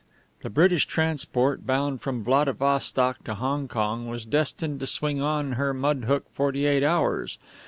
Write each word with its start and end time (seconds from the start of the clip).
The 0.41 0.49
British 0.49 0.87
transport, 0.87 1.67
bound 1.67 2.01
from 2.01 2.23
Vladivostok 2.23 3.23
to 3.25 3.35
Hong 3.35 3.67
Kong, 3.67 4.07
was 4.07 4.25
destined 4.25 4.79
to 4.79 4.87
swing 4.87 5.21
on 5.21 5.51
her 5.51 5.75
mudhook 5.75 6.23
forty 6.33 6.65
eight 6.65 6.81
hours. 6.81 7.37